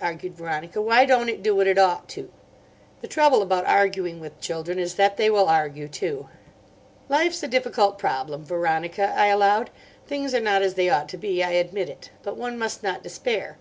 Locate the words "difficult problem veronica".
7.48-9.12